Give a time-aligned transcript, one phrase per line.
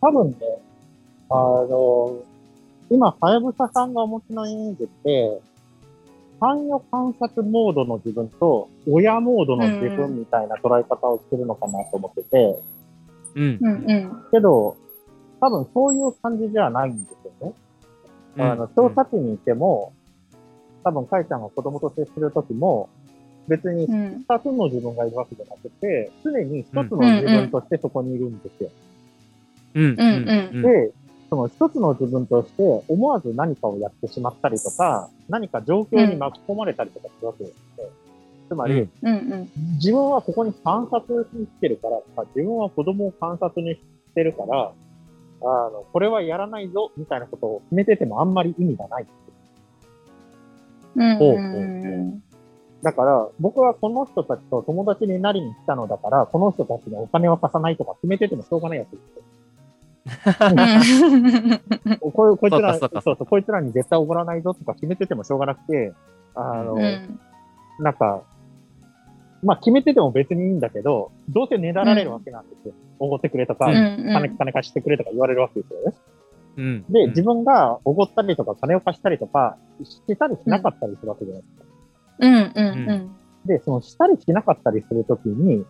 [0.00, 0.36] 多分ね、
[1.30, 2.22] あの、
[2.90, 5.40] 今、はやぶささんがお持ちのイメージって、
[6.40, 12.62] 関与観察モードの自分と、親モードの自分みたいな捉え方をしてるのかなと思ってて、
[13.34, 13.58] うん。
[13.60, 14.24] うんうん。
[14.30, 14.76] けど、
[15.40, 17.54] 多分そういう感じじゃないんですよね。
[18.38, 19.92] あの、調査地にいても、
[20.84, 22.88] 多分、かいちゃんが子供と接するときも、
[23.48, 24.24] 別にうん。
[24.28, 28.70] 二つの自分がいるわけじゃなくて、常に一つの自分としてそこにいるんですよ。
[28.70, 28.72] うん。
[28.72, 28.82] うん。
[28.82, 28.87] うん
[30.62, 30.92] で、
[31.30, 37.84] その一つの自分として思わず何かをやってしまったりとか、何か状況に巻き込まれたりとかするわけですね。
[38.48, 39.48] つまり、うんうんうん。
[39.74, 43.80] 自分はここに観察に来てるからとか、自分は子供を観察にし
[44.14, 44.72] てるから、
[45.42, 49.06] あの、これはやらないぞ、みたいなことを決めててもあんまり意味がない。
[50.96, 52.22] うんほうん
[52.82, 59.22] だから、僕はこの人たちと友達になりに来たのだから、この人たちにお金を貸さないとか決めててもしょうがないやつですよ。
[62.00, 65.92] ここいつら、そうかそうこいつらに絶対おごらないぞとか決めててもしょうがなくて、
[66.34, 67.20] あの、うん
[67.80, 68.22] なんか、
[69.42, 72.74] まあ決めてても別にいいんだけど、どうせねだられるわけなんですよ。
[72.98, 73.72] おごってくれとか、うん
[74.12, 75.94] 金、金貸してくれとか言われるわけですよね。
[76.56, 76.84] うん。
[76.88, 81.64] で、自分がおごったりとか金を貸したりとか、してたりしなかったりするわけじゃないですか。
[82.18, 83.10] うんうんうん
[83.44, 85.64] で、そのしたりしなかったりするときに、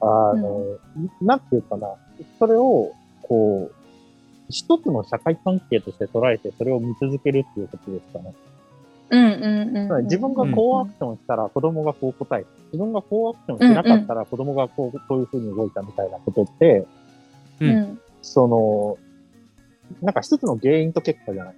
[0.00, 0.78] あの、
[1.22, 1.88] なんていうかな、
[2.38, 2.92] それを、
[3.28, 3.74] こう、
[4.50, 8.34] 一つの社会関係として捉えて、それを見続けるっていうことですかね。
[9.10, 16.86] うんうんうんうん自分がこうアクションしたら子供がこう答え、自分がこうアクションしなかったら子供がこう、こういうふうに動いたみたいなことって、
[17.60, 17.66] う。
[17.66, 18.98] うんんその、
[20.00, 21.54] なんか一つの原因と結果じゃない。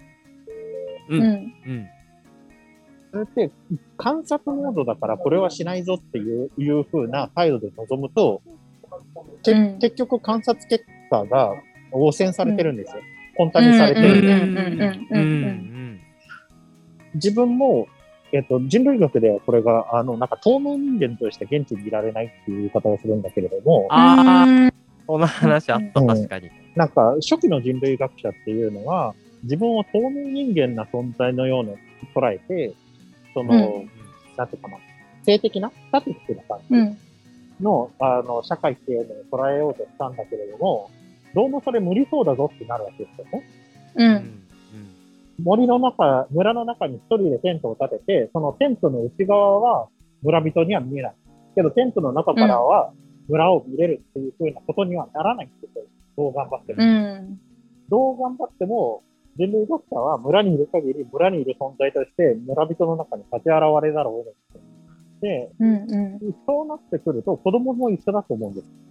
[1.10, 1.16] う。
[1.16, 1.28] うんんう
[1.72, 1.86] ん。
[3.12, 3.50] それって、
[3.96, 8.42] 観察モードだからこれはしないぞっていう、いう風な態度で臨むと、
[9.42, 11.54] けうん結局観察結果が
[11.92, 13.02] 汚染されてるんですよ。
[13.36, 14.32] 混沌にされてるんで。
[14.32, 16.00] うんうんうんうんうん。
[17.14, 17.88] 自分も、
[18.32, 24.72] えっと、人類学ではこれが、あの、なんか透明人間として現地にいられないっていう言い方をするんだけれども、ああ、うん
[25.06, 26.50] その話あった、うん確かに。
[26.74, 29.14] なんか初期の人類学者っていうのは、
[29.44, 31.76] 自分を透明人間な存在のように
[32.14, 32.74] 捉えて、
[33.32, 33.90] その、うん
[34.36, 34.76] なんていうかな、
[35.24, 36.98] 性的な、スタティックな感じうん
[37.60, 40.90] の、あの、社会っていうのを捉えようとしたんだけれども、
[41.36, 43.46] どうもそれ無理そうだぞってなるわけですよね。
[43.96, 44.46] ううんん。
[45.44, 49.88] 森の中、村の中に一人でテントを立てて、そのテントの内側は
[50.22, 51.14] 村人には見えない。
[51.54, 52.92] けどテントの中からは
[53.28, 55.84] 村を見れるっていう風なことにはならないんですよ。
[56.16, 56.82] どう頑張っても。
[56.82, 57.40] うん
[57.88, 59.04] どう頑張っても、
[59.38, 64.76] 人類学者は村にいる限り村にいる存在として村人の中に立ち現れざるを得ない。
[65.20, 68.85] で、うんうんそうなってくると子供も一緒だと思うんです。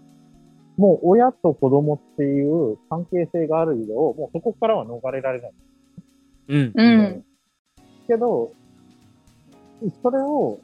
[0.78, 5.52] もう親と子供っていう関係性がある以上、もうそこからは逃れられない。
[6.50, 6.60] うん。
[6.60, 7.02] ううん。
[7.02, 7.26] ん
[8.08, 8.52] けど、
[10.02, 10.60] それを、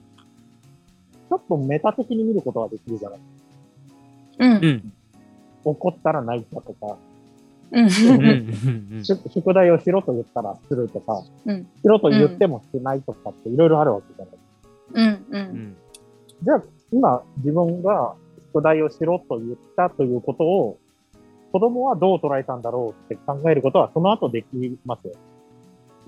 [1.30, 3.20] ちょっとメタ的に見ることができるじゃない。
[4.40, 4.94] うんうん。
[5.64, 6.98] 怒ったら泣いたとか、
[7.72, 7.86] うん
[8.96, 9.04] うん。
[9.04, 14.38] 宿宿題をしろと言ったらするとか、うんしろと言ってもしないとかっていろいろあるわけじゃない。
[14.94, 15.76] うんうん
[16.44, 18.16] じゃあ、今、自分が
[18.54, 20.80] 宿題をしろと言ったということを、
[21.52, 24.48] 子供はどう捉えたんだろうって考えることは、その後でき
[24.86, 25.14] ますよ。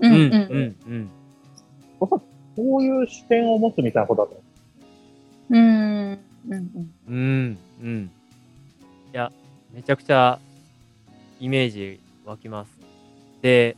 [0.00, 0.76] うんうんうん。
[0.86, 1.10] うん。
[2.00, 2.24] おそらく
[2.56, 4.42] こういう視点を持つみたいなことだと思
[5.50, 6.18] うん
[6.48, 7.58] うんうん。
[7.82, 8.10] うん。
[9.12, 9.32] いや、
[9.72, 10.38] めちゃくちゃ
[11.40, 12.70] イメージ湧きます。
[13.42, 13.76] で、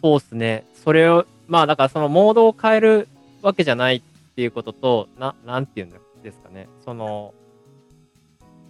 [0.00, 0.64] そうっすね。
[0.84, 3.08] それを、まあだからそのモードを変える
[3.42, 4.02] わけじゃないっ
[4.36, 5.90] ていうことと、な、なんていうん
[6.22, 6.68] ですかね。
[6.84, 7.34] その、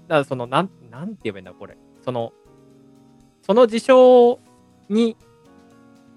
[0.08, 1.76] だからその、なん、なんて言えばいいんだ、これ。
[2.02, 2.32] その、
[3.42, 4.41] その事象
[4.88, 5.16] に、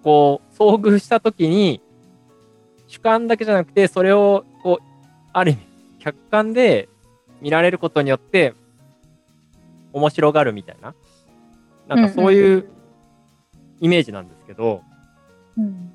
[0.04, 1.82] こう、遭遇したときに、
[2.88, 4.84] 主観だけじゃなくて、それを、こう、
[5.34, 5.62] ある意味、
[6.00, 6.90] 客観で
[7.42, 8.56] 見られることによって、
[9.94, 10.96] 面白がるみたいな。
[11.88, 12.70] なんかそういう
[13.82, 14.82] イメージなんですけど、
[15.58, 15.92] うん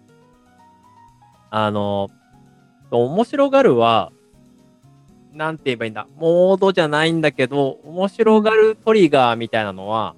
[1.50, 2.10] あの、
[2.90, 4.12] 面白がるは、
[5.36, 10.14] なんて言えばいいんだ、モードじゃないんだけど、面白がるトリガーみたいなのは、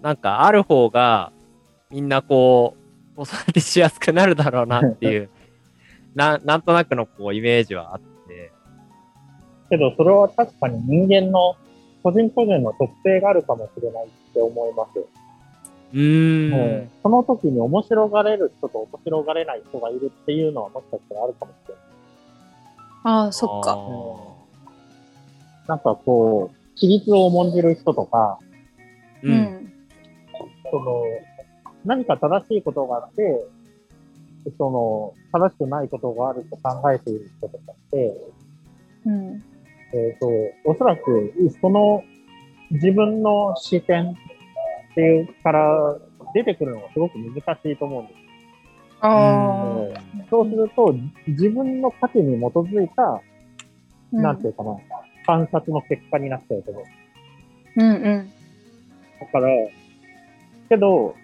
[0.00, 1.32] なんかある方が、
[1.90, 2.74] みんなこ
[3.14, 5.28] う、子育てしやすくなるだろうなっていう、
[6.14, 8.52] ななんとなくのこうイメージはあって、
[9.66, 9.68] う。
[9.68, 11.56] けど、それは確かに人間の
[12.02, 14.98] 個人個人の特性があるかもしれないって思います。
[15.92, 16.54] うーん。
[16.54, 21.97] うんその時に面白がれる人と面白がれない人がいるっていうのはもしかしたらあるかもしれない。
[23.04, 23.76] ああそっか
[25.68, 28.38] なんかこう、規律を重んじる人とか、
[29.22, 29.28] う。
[29.28, 29.72] うんん。
[30.70, 31.02] その、
[31.84, 33.44] 何か正しいことがあって、
[34.56, 38.16] その、正しくないことがあると考えている人とかって、
[39.04, 39.42] うん。
[39.92, 40.28] えっ、と、
[40.64, 42.02] おそらく、その
[42.70, 44.14] 自分の視点っ
[44.94, 45.98] ていうから
[46.34, 48.27] 出てくるのがすごく難しいと思うんです。
[50.30, 50.94] そうすると、
[51.26, 53.22] 自分の価値に基づいた、あ。
[54.10, 54.76] なんていうかな、
[55.26, 56.84] 観察の結果になっちゃうと思う。
[57.76, 58.30] うんうん。
[59.20, 59.48] だから、
[60.68, 61.14] けど、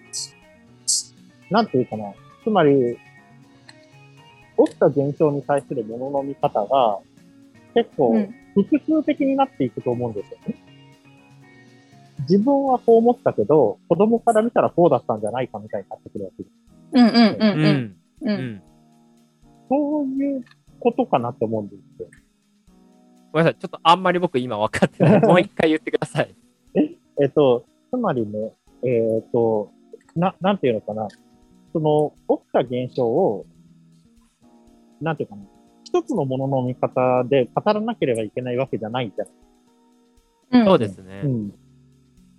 [1.49, 2.13] なんていうかな、
[2.43, 2.97] つまり、
[4.67, 6.99] 起きた現象に対するものの見方が、
[7.73, 10.55] 結構、うん複数的になっていくと思うんですよね。
[12.19, 16.64] 自分はこう思ったけど、子供から見たらこうだったんじゃないかみたいになってくるわけです。
[16.91, 17.65] うんうんうんううん。
[17.65, 17.97] ん。
[18.21, 18.31] う。
[18.31, 18.63] うんん。
[19.69, 20.43] そういう
[20.79, 22.09] ことかなって思うんですよ。
[23.31, 23.59] ごめんなさい。
[23.59, 25.21] ちょっとあんまり僕今分かってない。
[25.21, 26.35] もう一回言ってください。
[27.21, 28.53] えっと、つまりね、
[28.83, 29.71] えっと、
[30.15, 31.07] な、なんていうのかな。
[31.73, 33.45] その、起きた現象を、
[35.01, 35.43] なんていうかな。
[35.83, 40.65] 一つのものの見方で語らなければいけないわけじゃないじゃない。
[40.65, 41.27] そうですねう。
[41.27, 41.53] ん。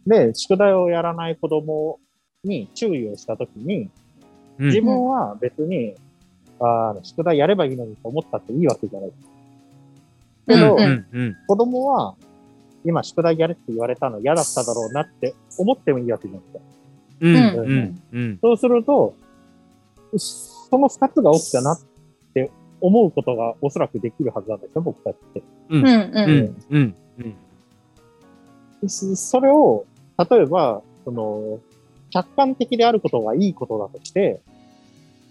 [0.07, 2.01] で、宿題をやらない子供
[2.45, 3.91] に注意をしたときに、
[4.59, 5.95] うん自分は別に、
[6.61, 9.11] あの宿題やればいいのにと思ったっていいわけじゃない。
[10.49, 11.07] けど、うんうん。
[11.13, 11.37] うん。
[11.47, 12.15] 子供は、
[12.85, 16.65] 今宿題やれって言われたの嫌だっただろうなって思ってもいいわけじゃないですか。
[17.21, 18.01] うん。
[18.13, 18.39] うん。
[18.41, 19.15] そうすると、
[20.17, 21.81] その二つが起きたなっ
[22.33, 22.51] て
[22.81, 25.43] 思うことがおそらくできるはずなんですよ、僕たちって。
[25.69, 26.57] うんううんん。
[26.71, 26.95] うん。
[28.83, 28.89] うん。
[28.89, 29.85] そそれを、
[30.31, 31.59] 例えば、その、
[32.11, 34.41] 客観的であることがいいことだとして、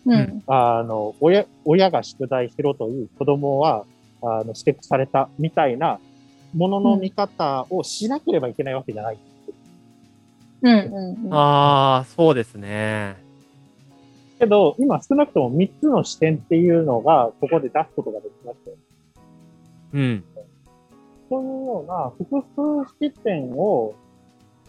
[0.05, 3.85] うんあの、親、親が宿題しろという子供は、
[4.21, 5.99] あの、指摘されたみたいな
[6.53, 9.17] ものの見方をしなければいけないわけじゃない。
[10.61, 10.71] うん
[11.25, 11.33] うん。
[11.33, 13.17] ああ、そうですね。
[14.39, 18.77] けど、今少なくとも3つの視点っていうのが、ここで出すことができましたよ。
[19.93, 20.23] うん。
[21.29, 23.95] そういうような複数視点を、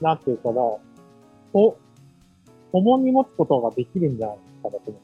[0.01, 0.61] なんていうかな、
[1.53, 1.77] お、
[2.73, 5.01] 共に持つことができるんじゃないかなと思う。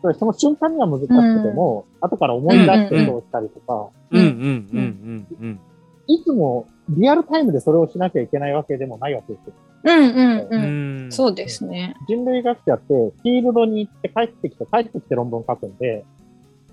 [0.00, 1.14] それその瞬間には難しくて
[1.50, 4.20] も、後から思い出してそうしたりとか、うん。
[4.20, 4.26] うん。
[4.26, 5.26] うん。
[5.40, 5.60] うん。
[6.06, 9.54] いつもリアルタイムでそれをしなきゃいけないわけでもないわけですよ。
[9.84, 11.08] うんうんううん。
[11.08, 11.12] ん。
[11.12, 11.94] そうですね。
[12.08, 16.04] 人類学者って、フィールドに行って帰ってきて、帰ってきて論文書くんで、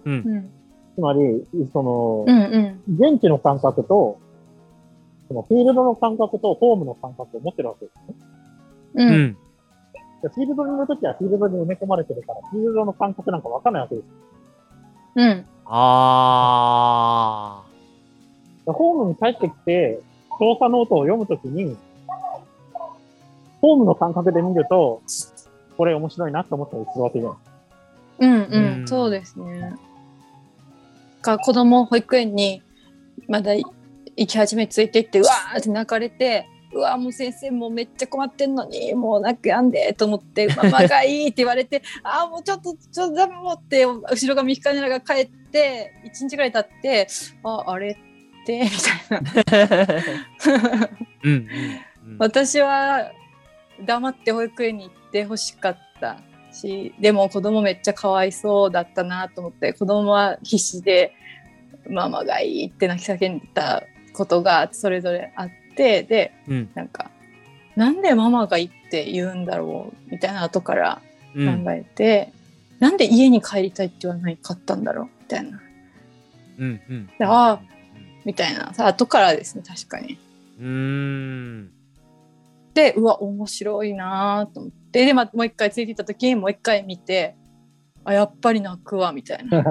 [0.06, 0.14] うん。
[0.26, 0.52] うん
[0.96, 2.96] つまり、そのう、んうん。
[2.96, 4.18] 現地の感覚と、
[5.28, 8.16] そのフィールドの感覚とホームの感覚を持ってるわけですね。
[8.96, 9.04] う。
[9.04, 9.38] うん
[10.30, 14.06] フィールドにいるときはフィールドに埋め込まれてるから、フィールドの感覚なんかわかんないわけです。
[15.16, 15.46] うん。
[15.66, 17.70] ああ。
[18.66, 20.00] でホームに帰ってきて、
[20.40, 21.78] 調査ノートを読むときに、
[23.62, 25.02] ホームの感覚で見ると、
[25.78, 27.38] これ面白いなって思ったりするわけじゃん。
[28.18, 28.88] うんううんん。
[28.88, 29.76] そうですね。
[31.26, 32.62] か子供保育園に
[33.28, 33.66] まだ行
[34.28, 47.08] き始めついていってうわーって泣かれてうわーもう先生もうめっちゃ困ってんのにもう泣くやんでと思って「ママ がいい」って言われて「ああもうちょっとちょっとダメもう」って後ろ髪引かねながら帰って1日ぐらい経って
[47.44, 47.92] 「ああれ?」
[48.44, 48.70] ってみ
[49.48, 50.90] たいな
[51.24, 51.32] うん。
[51.32, 51.48] うん。
[52.20, 53.12] 私は
[53.84, 56.18] 黙って保育園に行ってほしかった
[56.52, 61.14] しでも子供めっちゃかわいそうだったなと思って子供は必死で
[61.90, 63.84] 「ママがいい」って泣き叫んでた
[64.14, 66.70] ことがそれぞれあってでうん。
[66.74, 67.12] なんか
[67.76, 71.02] 「なんでママがいいって言うんだろう」みたいな後から
[71.36, 71.64] うん。
[71.64, 72.32] 考えて、
[72.80, 75.60] なんで家に帰りたいって言わないかったんだろうみたいな
[76.58, 76.82] うん。
[76.90, 77.08] うん。
[77.08, 77.62] でああ
[78.24, 80.18] みたいなさ後からですね確かに。
[80.60, 81.72] うーん。
[82.74, 87.36] でうわ面白いなと思ってで、まあ、もう一回ついていった時にもう一回見て
[88.04, 89.64] あやっぱり泣くわみたいな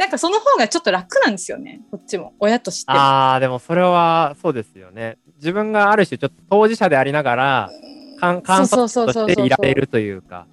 [0.00, 5.18] なんかその方がちょっと楽なんですよねこっちも親としてああ、でもそれはそうですよね。
[5.36, 7.70] 自分がある種ちょっと当事者でありながら、
[8.18, 10.46] 観観そう察そうそうそうそうとしていられるというか。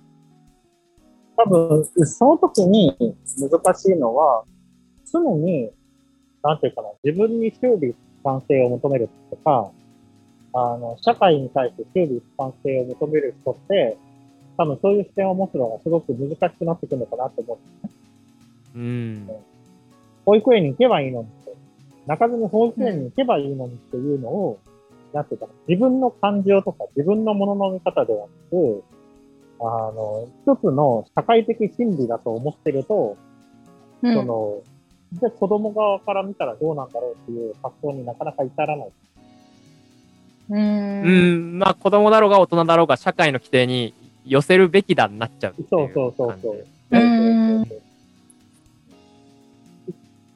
[1.38, 2.94] 多分、その時に
[3.40, 4.44] 難しいのは、
[5.10, 5.70] 常に、
[6.44, 9.72] なんていうかな、自分に修理一貫性を求めるとか、
[10.56, 13.98] あの、社会に対して修理一貫性を求める人って、
[14.58, 17.58] 多分そういう視点を持つのがすごく難しくなってくるのかなと思う。
[18.78, 19.30] うん。
[20.26, 21.54] 保育園に行けばいいのにって、
[22.06, 24.60] 泣かずに保育園に行けばいいのにっていうのを、
[25.14, 28.84] なんていうかな、自分の感情とか自分のものの見方ではなく、
[29.60, 33.18] あの、一つの社会的心理だと思ってると、
[34.04, 34.62] うんその、
[35.14, 38.88] で、子供側から見たらどうなんだろうっていう発想になかなか至らない。
[38.88, 38.92] う。
[40.56, 43.94] うんん、まあ子供だろうが大人だろうが社会の規定に
[44.26, 46.66] 寄せるべきだになっちゃううそうそうそうそう。
[46.92, 47.87] うん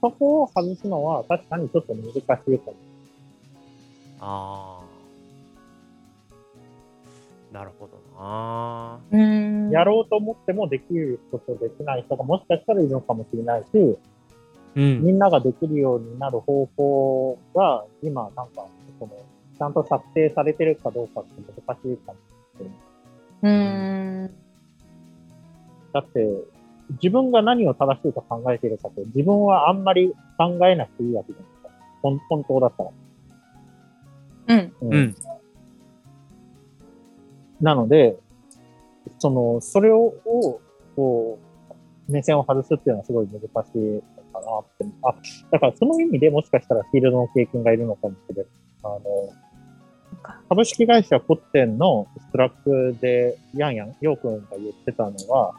[0.02, 2.76] そこを外すのは確かにちょっと難しいかも。
[4.20, 4.92] ああ。
[7.54, 9.00] なるほどな。
[9.12, 9.70] うん。
[9.72, 13.68] やろうと思ってもできる人とできない人がもしかしたらいるのかもしれないし、
[14.76, 15.04] うん。
[15.04, 18.66] みんなができるようになる方法が今なんか、
[19.00, 19.12] その、
[19.58, 22.20] ちゃんと策定されてるかどうかって難しいかも。
[23.44, 24.36] うん。
[25.94, 26.44] だって、
[26.92, 31.70] 自分が何を正しいと考えているかって、自分はあんまり考えなくていいわけじゃないですか。
[32.02, 32.92] 本本当だったら。
[34.48, 34.74] うん。
[34.82, 35.16] うんうん。
[37.62, 38.18] なので、
[39.20, 40.62] その、それを、を
[40.96, 41.40] こ
[42.10, 44.02] う、目線を外すっていうのはすごい難しいの
[44.34, 44.86] かなって。
[45.04, 45.16] あ、
[45.52, 48.46] だからその意味でもしかしたらフィールドの経験がいるのかもしれない。
[48.84, 49.00] あの、
[50.50, 55.54] 株式会社コッテンのストラックで、ヤンヤン、ヨウ君が言ってたのは、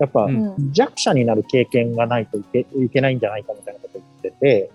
[0.00, 0.28] やっぱ。
[0.72, 4.70] 弱者になる経験がないといけいけないんじゃないかみたいなことを言ってて、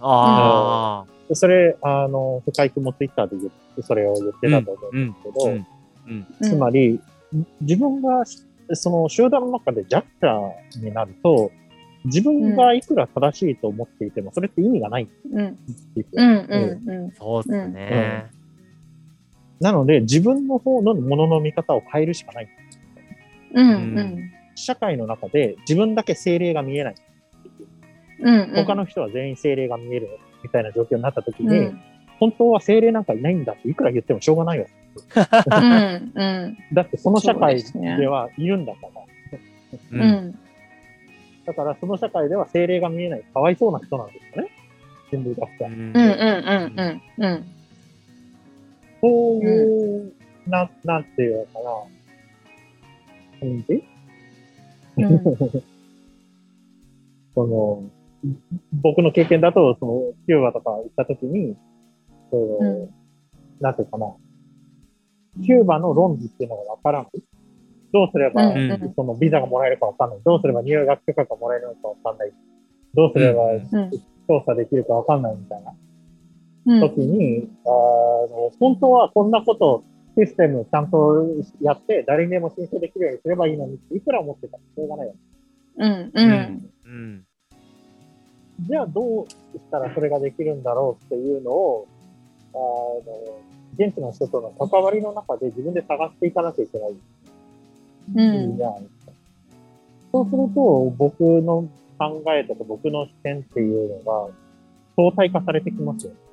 [0.00, 1.12] ああ。
[1.28, 5.66] でそれ、あの、世界もツイッターで言って、それを言ってたと思うんですけど、うん。
[6.06, 6.26] うん。
[6.42, 7.00] つまり、
[7.60, 8.24] 自分が、
[8.72, 10.52] その集団の中で弱者
[10.82, 11.50] になると、
[12.04, 15.58] 自分がいくら正しいと思っていても、それって意味がないんうん。
[15.96, 16.22] ですよ。
[16.22, 16.46] うん。
[16.50, 16.90] うん。
[16.90, 17.12] うん。
[17.12, 18.30] そうっすね。
[19.60, 22.48] なので、自分の方のものの見方を変えるしかない。
[23.54, 23.68] うん。
[23.68, 24.30] うん。
[24.54, 26.94] 社会の中で自分だけ精霊が見えない。
[28.20, 28.52] うん。
[28.54, 30.08] 他の人は全員精霊が見える
[30.42, 31.80] みたいな状況になった時に、うん。
[32.20, 34.72] 本当は精霊なんかいないんだっていくら言ってもしょうがないわけ。
[35.50, 36.12] うん。
[36.14, 36.58] うん。
[36.72, 39.00] だってその社会ではいるんだから。
[39.00, 39.38] う。
[39.92, 40.38] うんん。
[41.44, 44.50] だからその社会では精霊が見えないかわいそうな人なんですよね。
[45.10, 45.66] 人類学者。
[45.66, 45.72] うん。
[45.72, 45.92] うん。
[45.92, 47.26] うん。
[47.26, 47.44] うん。
[49.00, 50.12] そういう、
[50.46, 51.94] な、なんていうのかな。
[53.40, 53.84] 感じ
[54.96, 55.20] うん。
[57.34, 57.82] その、
[58.72, 61.56] 僕の経験だと、その、キューバとか行った時に、
[62.30, 62.90] その、うん
[63.60, 64.12] なんていうかな。
[65.42, 67.22] キューバの論理っていうのがわからない。
[67.92, 70.18] どうすれば、うんうんそのビザがもらえるかわかんない。
[70.24, 72.32] どうすれば入学許可がもらえるのかわかんない。
[72.94, 73.42] どうすれば。
[74.26, 75.74] 調査できるかわかんないみたいな
[76.66, 76.80] うん。
[76.80, 79.84] 時に、あの、本当はこんなこと、
[80.16, 81.26] システムちゃんと
[81.60, 85.14] やって、誰にでも申請できるようにすればいいのにって、いくら思ってたらしょうがないよ。
[85.76, 86.10] うん。
[86.14, 86.70] うん。
[86.84, 87.24] うん。
[88.68, 91.88] じゃあどうしたらそれができるんだろうっていうのを、
[92.54, 93.02] あの、
[93.76, 96.92] 現地の人との関わりの中で自分で探していかなきゃいけないう
[98.12, 99.12] んじゃないですか。
[100.12, 101.68] そうすると、僕の
[101.98, 104.30] 考えとか僕の視点っていうのが
[104.96, 106.12] 相対化されてきますよ。
[106.12, 106.23] う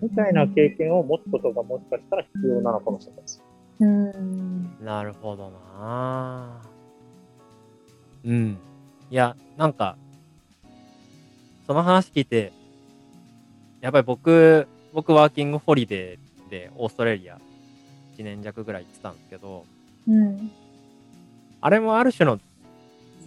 [0.00, 3.42] みたいな経験を持つことがもしかしたら必要なのかもしれないです。
[3.80, 4.84] うん。
[4.84, 6.62] なるほどな
[8.24, 8.58] うん。
[9.10, 9.96] いや、なんか、
[11.66, 12.52] その話聞いて、
[13.80, 17.38] やっぱり僕、僕ワーキングホリデーでオーストラリア
[18.16, 19.66] 1年弱ぐらい行ってたんですけど、
[20.08, 20.50] うん。
[21.60, 22.38] あれもある種の、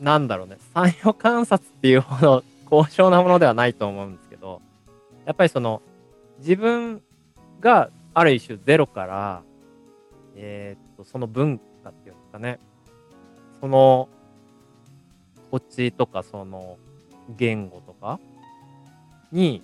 [0.02, 4.29] なんだろうね、産業観察っていうほど高尚なものではないと思うんですけど、
[5.30, 5.84] やっぱりその、
[6.40, 7.04] 自分
[7.60, 9.44] がある一種ゼロから、
[10.36, 12.58] えーっと、その文化っていうんですかね、
[13.62, 14.10] その
[15.52, 16.80] 土地とかその
[17.38, 18.20] 言語とか
[19.32, 19.62] に、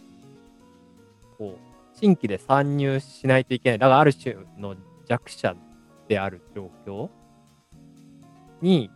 [1.40, 3.80] こう、新規で参入しないといけない。
[3.80, 4.76] だからある種の
[5.08, 5.56] 弱者
[6.08, 7.10] である状況
[8.62, 8.92] に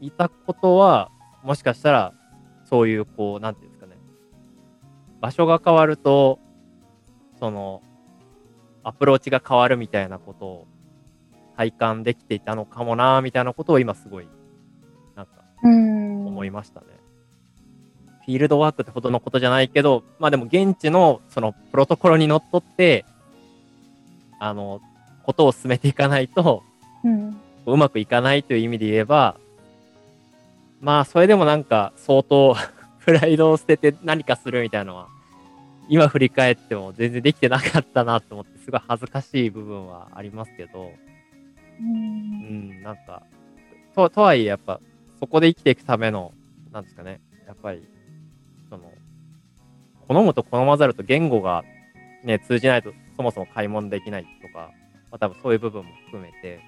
[0.00, 1.10] いたことは、
[1.42, 2.14] もしかしたら、
[2.66, 3.69] そういう、こう、なんていう、
[5.20, 6.38] 場所が変わると、
[7.38, 7.82] その、
[8.82, 10.66] アプローチが変わるみたいなことを
[11.56, 14.28] 体感できていたのかもな、みたいなことを今すごい、
[15.16, 16.26] なんか、うん。
[16.26, 16.86] 思いましたね。
[18.24, 23.04] フィールドワークってほどのことじゃないけど、まあでも現地のそのプロトコルにのっとって、
[24.38, 24.80] あの、
[25.24, 26.62] ことを進めていかないと、
[27.04, 27.36] うん。
[27.66, 29.36] うまくいかないという意味で言えば、
[30.80, 32.56] まあそれでもなんか相当
[33.10, 35.08] プライドを捨てて何かするみたいなのは、
[35.88, 40.92] 今振り返っても全然できてなかったなと思って、すごい恥ずかしい部分はありますけど、
[41.80, 43.24] うん、なんか、
[43.96, 44.80] と、とはいえやっぱ、
[45.18, 46.32] そこで生きていくための、
[46.70, 47.84] なんですかね、やっぱり、
[48.68, 48.92] その、
[50.06, 51.64] 好むと好まざると言語が
[52.22, 54.70] ね、通じないとそもそも買い物できないとか、
[55.10, 56.60] まあ多分そういう部分も含めて、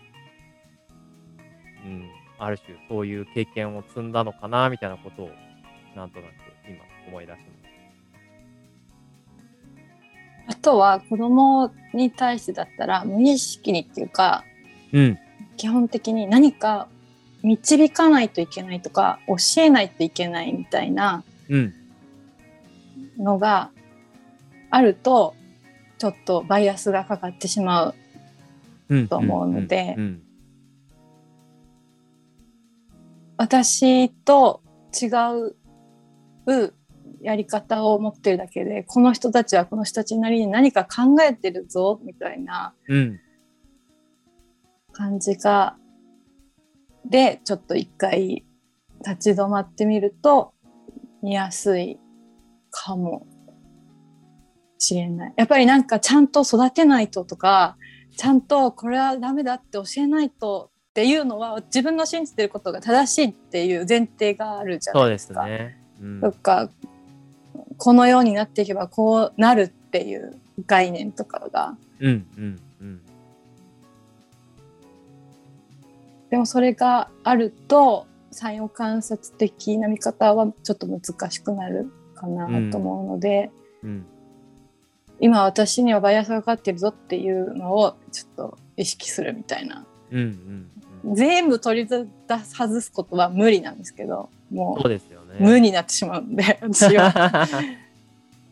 [1.84, 5.30] うん、ある種そういう経験を積んだのかなみたいなことを
[5.96, 6.32] なんとなく
[6.68, 7.62] 今思い出しま
[10.46, 14.44] あとは子供に対してだったら無意識にっていうか
[14.90, 14.96] す。
[14.96, 15.18] うん。
[15.56, 16.88] 基本的に何か
[17.42, 21.74] 導かないといけないとか教えないといけないみたいなうん。
[23.18, 23.70] のが
[24.70, 25.34] あると
[25.98, 27.94] ちょっとバイアスがかかってしまう
[28.88, 29.08] うん。
[29.08, 30.22] と思うのでうん。
[33.36, 34.62] 私と
[35.00, 35.06] 違
[35.48, 35.56] う
[37.20, 43.20] やり方を持ってるだけでこの人たちはこの人たちなりに何か考えてるぞみたいなうん。
[44.92, 45.76] 感じが
[47.08, 48.44] でちょっと一回
[49.04, 50.52] 立ち止まってみると
[51.22, 51.98] 見やすい
[52.70, 53.26] かも
[54.78, 55.34] しれない。
[55.36, 57.76] やっぱりなんかちゃんと育てないととか
[58.16, 65.44] ちゃんとこれはダメだって教えないとっていうのは自分の信じてることが正しいっていう前提があるじゃなそうでいですか。
[65.44, 65.81] すね。
[66.02, 66.68] うんとか
[67.76, 72.26] このようになっていけばこうなるっていう概念とかがうん。
[72.36, 72.60] うん。
[72.80, 73.00] うん。
[76.30, 83.50] でもそれがあると産業観察的な見方はちょっと難しくなるかなと思うので、
[83.82, 84.06] うん。
[85.20, 90.18] 今私にはバイアスがかかってるぞっていうのをちょっと意識するみたいなうん。
[90.18, 90.70] うん。
[91.06, 91.14] うん。
[91.14, 92.06] 全部取り出
[92.44, 97.48] す外すことは無理なんですけどもそうですよ無になってしまうんで 私は。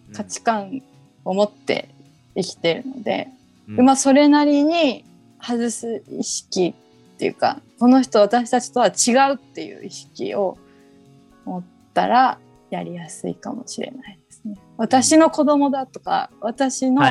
[0.08, 0.14] うん。
[0.14, 0.82] 価値観
[1.25, 1.88] を持って
[2.34, 3.28] 生きてるので、
[3.68, 3.76] うん。
[3.76, 5.04] でまあそれなりに
[5.40, 6.75] 外す意識
[7.14, 10.58] っていうかこの人私たちとは違うっていう意識を
[11.44, 11.62] 持っ
[11.94, 12.38] たら
[12.70, 14.56] やりやすいかもしれないですね。
[14.76, 17.02] 私の子供だとか私の。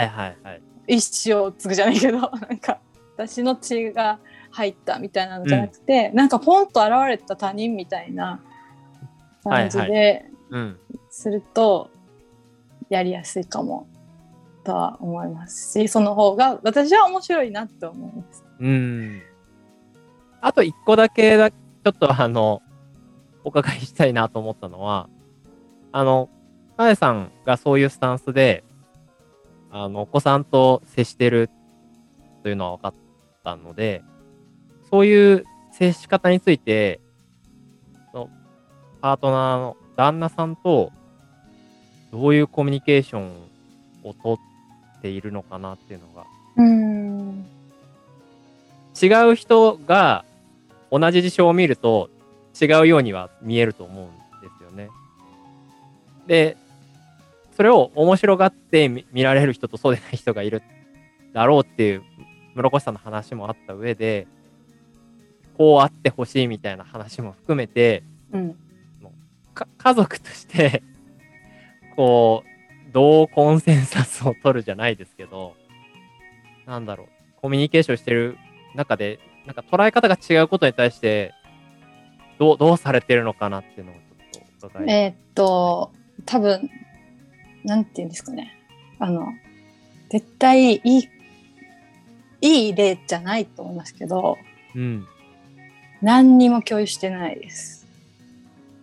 [0.89, 2.79] 一生を継ぐじゃないけど、 なんか
[3.15, 8.41] 私の血が入ったみたいなのじゃなくて、なんかポンと現れた他人みたいな
[9.49, 10.79] 感じはいでうん。
[11.09, 11.89] すると
[12.89, 13.87] やりやすいかも
[14.63, 18.43] とは思いますしその方が私は面白いなって思います。
[18.59, 19.21] うん。
[20.41, 22.61] あと一個だけだ、ちょっとあの、
[23.43, 25.09] お伺いしたいなと思ったのは、
[25.91, 26.29] あの、
[26.77, 28.63] かえさんがそういうスタンスで、
[29.71, 31.49] あの、お子さんと接してる
[32.43, 32.93] というのは分かっ
[33.43, 34.03] たので、
[34.89, 37.01] そういう接し方について、
[39.01, 40.91] パートナーの旦那さんと、
[42.11, 43.31] どういうコミュニケーション
[44.03, 46.25] をとっているのかなっていうのが。
[46.57, 47.45] うん。
[49.01, 50.25] 違う人が
[50.91, 52.09] 同じ事象を見ると
[52.59, 54.89] 違うようには見えると思うんですよね。
[56.27, 56.57] で、
[57.55, 60.61] それを面白がって見見られる人とそうでない人がいる
[61.33, 62.03] だろうっていう
[62.55, 64.27] 室越さんの話もあった上で、
[65.57, 68.53] こうあってほしいみたいな話も含めて、うん。
[68.53, 68.57] か
[69.77, 70.83] 家族として、
[71.95, 75.55] こう、どうコンセンサスを取るじゃないですけど、
[76.65, 77.07] なんだろう、
[77.41, 78.37] コミュニケーションしてる
[78.75, 81.33] 中で、なんか捉え方が違うことに対して、
[82.37, 85.91] どう、どうされてるのかなっていうのをちょっと伺い、えーっと
[86.25, 86.69] 多分
[87.63, 88.57] なんて言うんですかね
[88.99, 89.29] あの
[90.09, 91.09] 絶対いい
[92.41, 94.37] いい例じゃないと思いますけど
[94.75, 95.07] うん。
[96.01, 97.78] 何にも共有してないです。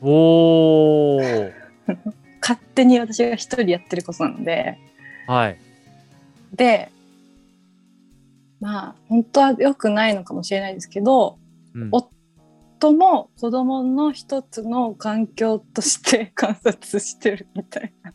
[0.01, 1.53] おー。
[2.41, 4.79] 勝手に私が一人やってることなので
[5.27, 5.59] はい。
[6.53, 6.91] で
[8.61, 11.39] まあ本当は良くないのかもしれないですけど
[11.75, 12.09] うんお
[12.79, 18.13] 夫も子供の一つの環境として 観察してるみたいな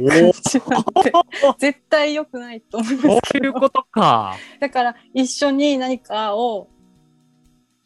[0.00, 1.12] お感ーじなんで
[1.58, 4.36] 絶対良くないと思いますそういうことか。
[4.58, 6.68] だから一緒に何かを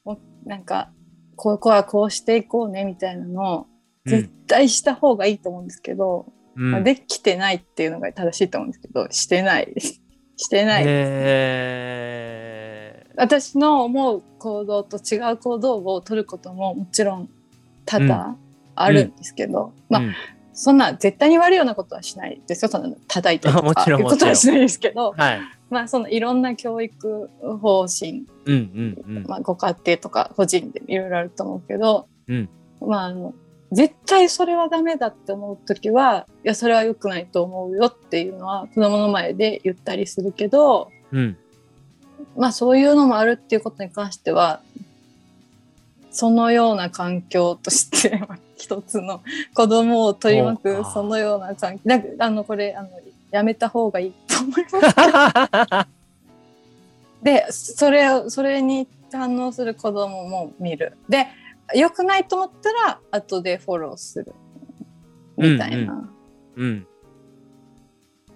[0.04, 0.90] おなんか
[1.36, 3.66] ここはこうしていこうねみたいなのを
[4.06, 6.70] 絶対した方がいいと思うんですけど、うん。
[6.70, 9.74] まあできてないっていうのが正しいと思うんですけどしてない。
[10.36, 12.14] してない、 へ
[13.16, 17.28] 私の思う行動と違う行動を取ることももちろん
[17.86, 18.36] 多々
[18.74, 20.14] あるんですけど、まあ、うん。
[20.56, 22.68] そんな絶対に悪いようなことはしないですよ。
[22.68, 25.40] そんな叩いたりとか いうことはしないですけどはい。
[25.74, 27.28] まあそのいろんな教育
[27.60, 29.24] 方針うんうんうん。
[29.26, 32.48] まあ、ご家庭とか個人でいろいろあると思うけど、うん
[32.80, 33.34] まああの
[33.72, 41.36] 絶対それはダメだって思う時はいやそれは良くないと思うよっていうのは子供の前で言ったりするけどうん。
[42.36, 44.60] まあそういうのもあるっていうことに関しては
[46.12, 48.22] そのような環境として
[48.56, 49.22] 一つの
[49.54, 52.90] 子供を取り巻くそのような環境だあのこれあの
[53.32, 54.64] やめた方がいいと思い
[55.72, 55.94] ます。
[57.22, 60.96] でそれをそれに反応する子供も見る。
[61.08, 61.26] で、
[61.74, 64.32] 良くないと思ったら、後でフォローする。
[65.36, 66.08] みたいな
[66.56, 66.86] うん。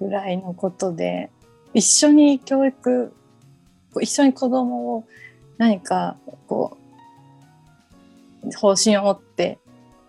[0.00, 1.30] ぐらいのことで、
[1.74, 3.12] 一緒に教育、
[4.00, 5.04] 一緒に子供を
[5.58, 6.76] 何か、こ
[8.44, 9.58] う、方針を持って、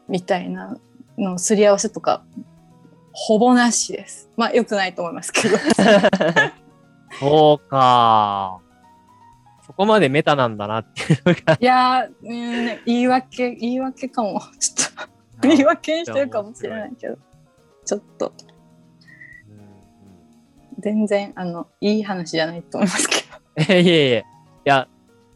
[0.07, 0.77] みたいな
[1.17, 2.23] のすり合わせとか、
[3.21, 4.29] ほぼなしです。
[4.37, 5.57] まあ、良くないと思いますけど。
[7.19, 8.61] そうか。
[9.65, 11.57] そこまでメタなんだなっていうのが。
[11.59, 14.41] いやー、うん、言い訳、言い訳かも。
[14.57, 15.05] ちょっ
[15.41, 17.17] と、言い訳にしてるかもしれないけど、
[17.85, 18.33] ちょっと、
[20.79, 23.15] 全然、あの、いい話じゃないと思いますけ
[23.67, 23.73] ど。
[23.73, 24.25] え いえいえ。
[24.65, 24.87] いや、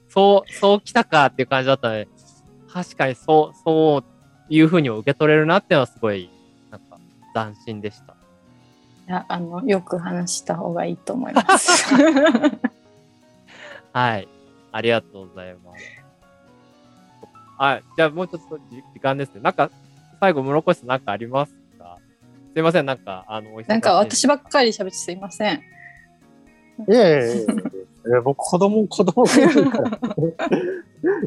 [0.07, 2.07] そう、そうきたかっていう感じだったので、
[2.71, 4.03] 確かにそう、そう
[4.49, 6.29] いうふうにも受け取れるなっていうのはすごい、
[7.33, 8.15] 斬新でした。
[9.07, 11.93] いや、あの、よく話した方がいいと思います。
[13.91, 14.27] はい。
[14.71, 15.83] ありがとうございます。
[17.57, 17.83] はい。
[17.95, 19.41] じゃあもうちょっとじ時間ですね。
[19.41, 19.69] なんか、
[20.19, 21.97] 最後、室越さんなんかありますか？
[22.53, 22.85] すいません。
[22.85, 25.61] なんか、あの、なんか私ばっかり喋ってすいません。
[26.87, 27.45] いやいやいやいやい
[28.15, 29.89] や僕子供、子供がいるから。
[29.89, 29.91] い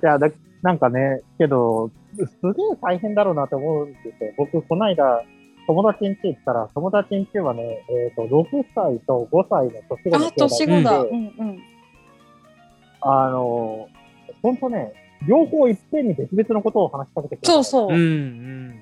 [0.02, 0.28] やだ、
[0.62, 4.32] なんかね、けど、すげえ大変だろうなと思うんですよ。
[4.36, 5.22] 僕、この間、
[5.66, 11.02] 友達ん家行ったら、友達ん家はね、えっ、と、6歳と5歳の年子のあ、年子だ。
[11.04, 11.62] でうんうん。
[13.00, 13.88] あの、
[14.42, 14.92] ほんとね、
[15.26, 17.46] 両方いっぺんに別々のことを話しかけてくる。
[17.46, 17.88] そうそう。
[17.88, 18.80] うん、うん。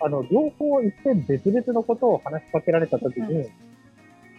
[0.00, 3.50] あの、両方いっぺん別々のことを話しかけられたときに、う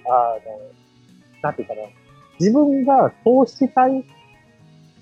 [0.07, 1.81] あの、なんていうかな、
[2.39, 4.03] 自分がそうしたい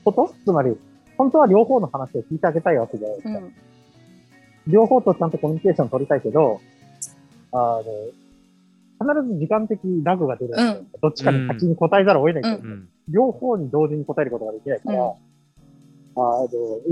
[0.03, 0.77] ことつまり、
[1.17, 3.39] 本当は両方の話を聞いてあげたいわけじゃないですか。
[3.39, 3.53] うん。
[4.67, 6.61] 両方とちゃんとコミュニケーション取りたいけど、
[7.51, 7.83] あの、
[8.99, 12.89] 必ず時間的ラグが出るうんどっちかに先に答えざるを得ないけど、うんうん。
[13.09, 15.11] 両方に同時に答えることができないから、うん
[16.15, 16.47] あの、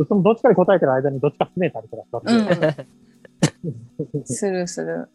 [0.08, 2.88] そのどっちかに答えてる間にどっちか詰めたりとかしたんで、
[4.16, 4.26] うん。
[4.26, 5.10] するする。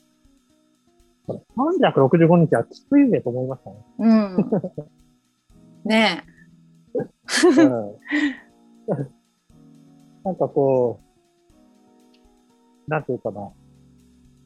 [1.29, 3.77] 365日はきついぜと思いましたね。
[3.99, 5.90] うん。
[5.90, 6.25] ね
[7.59, 7.97] うん
[10.25, 11.06] なんかこう、
[12.88, 13.51] なんていうかな、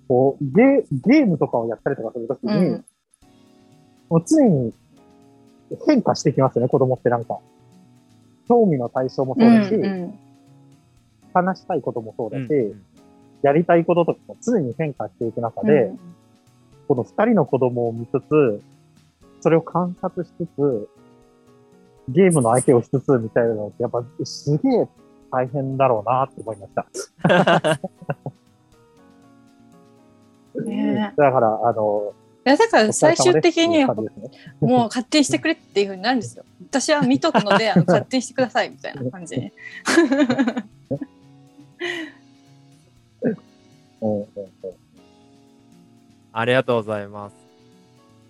[0.09, 2.61] こう、ゲゲームとかをやったりとかするときえ。
[2.61, 2.85] に、うん。
[4.09, 4.75] もう常に
[5.87, 7.39] 変化してきますよね、子供ってなんか。
[8.49, 10.19] 興味の対象もそうだし、うん
[11.33, 12.83] 話したいこともそうだし、うん
[13.43, 15.93] やりたいこととかも常に変化していく中うんで、
[16.89, 18.63] この二人の子供を見つつ、
[19.41, 20.89] それを観察しつつ、
[22.09, 24.89] ゲームの相手をしつつみたいなのって、やっぱすげえ
[25.31, 27.81] 大変だろうなって思いました。
[30.63, 32.13] ねだから、あの、
[32.45, 33.95] いやだから最終的にも
[34.61, 36.45] う勝手にしてくれっていうふうになるんですよ。
[36.71, 39.37] 私は見とくので あの勝手にしてくださいみたいな感じ
[46.33, 47.35] ありがとうございます。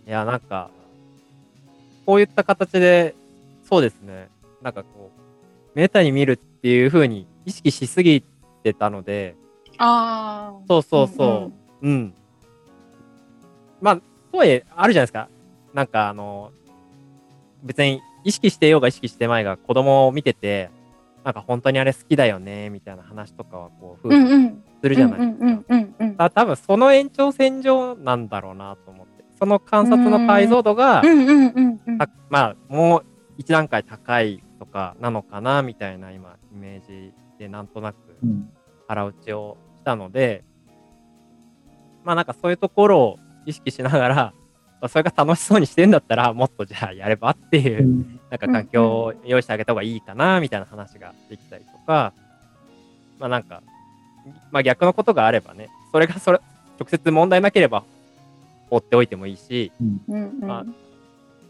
[0.06, 0.70] いや、なんか、
[2.06, 3.14] こういった形で、
[3.68, 4.28] そうですね。
[4.62, 8.22] なんかこう、メタに見るっていう風に意識しすぎ
[8.62, 9.34] てたので、
[9.78, 10.60] ああ。
[10.68, 11.50] そうそうそ
[11.82, 11.88] う。
[11.88, 12.14] うん、
[13.80, 15.30] まあ、とはいえ、あるじゃないですか。
[15.72, 16.52] なんかあの、
[17.62, 20.70] 別に意識してようが意識してまいが子供を見てて、
[21.24, 24.62] なんか本当にあれ好きだよね、みたいな話とかはこう、夫婦うんうん。
[24.82, 26.28] するじゃないですか。
[26.28, 29.24] 多分その延長線上なんだろうなと思って。
[29.38, 31.02] その観察の解像度が、
[32.28, 33.04] まあ、もう
[33.38, 38.50] 一段階高いとかなのかな、みたいな今、イメージでなんとなくうん。
[38.86, 40.44] 腹打ちをしたので、
[42.04, 44.34] まあなんかそういうところを意識しながら、ま
[44.82, 48.20] あそれが楽しそうにしてんだったら、もっとじゃあやればっていうう、ん。
[48.30, 52.12] なんか環境を用意してあげた方がいいかな、みたいな話ができたりとか、
[53.18, 53.62] まあなんか、
[54.50, 56.40] まあ逆のことがあればね、それがそれ、
[56.78, 57.84] 直接問題なければ
[58.68, 60.00] 放っておいてもいいし、うん。
[60.08, 60.90] うんまあ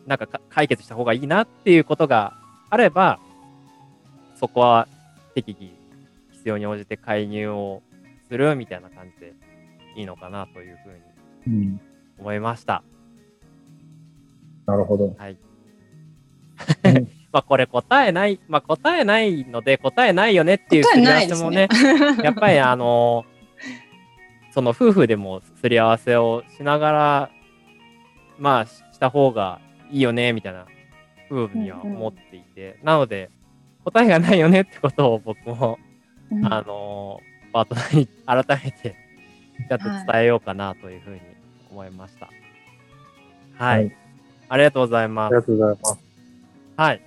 [0.07, 2.40] なんかか解決した方がいいなっていうことが
[2.71, 3.19] あれば、
[4.37, 4.89] そこは
[5.35, 5.73] 適宜
[6.31, 7.83] 必要に応じて介入を
[8.29, 9.35] するみたいな感じで
[9.97, 11.81] いいのかなというふうにうん
[12.19, 12.83] 思いました。
[14.67, 15.15] なるほど。
[15.19, 15.37] はい。
[16.85, 21.69] うん まあこれ答えない、まあ答えないので答えないよねっていう答えすり合わせもね、
[22.25, 23.25] やっぱりあの
[24.51, 27.31] その夫婦でもすり合わせをしながら、
[28.39, 30.67] まあしした方がいいよね、みたいな
[31.31, 33.31] ふうには思っていて、なので
[33.85, 35.79] 答えがないよねってことを僕も、
[36.45, 37.21] あの
[37.53, 38.97] パートナーに改めて
[39.69, 41.21] ちょっと伝えようかなというふうに
[41.71, 42.29] 思いました。
[43.57, 43.97] はい、はい、
[44.49, 45.35] ありがとうございます。
[45.35, 45.99] ありがとうございます。
[46.77, 47.03] はい。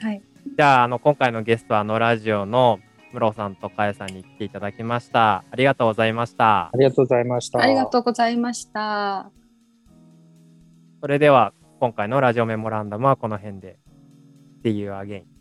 [0.00, 0.22] はい、
[0.56, 2.80] じゃああの今回のゲストはあのラジオの
[3.12, 5.44] ムロさんとかえさんに来ていただきました。
[5.50, 6.66] ありがとうございました。
[6.66, 7.60] ありがとうございました。
[7.60, 9.30] ありがとうございました。
[11.00, 11.52] それでは
[11.84, 13.76] 今回のラジオメモランダムはこの辺で。
[14.60, 15.33] っていうアゲイン。